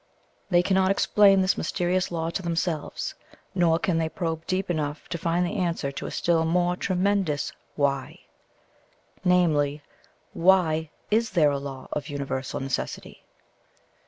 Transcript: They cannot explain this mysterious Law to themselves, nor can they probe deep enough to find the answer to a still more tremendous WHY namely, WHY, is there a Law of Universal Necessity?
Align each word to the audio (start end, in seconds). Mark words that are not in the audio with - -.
They 0.49 0.63
cannot 0.63 0.89
explain 0.89 1.41
this 1.41 1.59
mysterious 1.59 2.11
Law 2.11 2.31
to 2.31 2.41
themselves, 2.41 3.13
nor 3.53 3.77
can 3.77 3.99
they 3.99 4.09
probe 4.09 4.47
deep 4.47 4.71
enough 4.71 5.07
to 5.09 5.19
find 5.19 5.45
the 5.45 5.57
answer 5.57 5.91
to 5.91 6.07
a 6.07 6.09
still 6.09 6.43
more 6.43 6.75
tremendous 6.75 7.51
WHY 7.75 8.21
namely, 9.23 9.83
WHY, 10.33 10.89
is 11.11 11.29
there 11.29 11.51
a 11.51 11.59
Law 11.59 11.87
of 11.93 12.09
Universal 12.09 12.61
Necessity? 12.61 13.23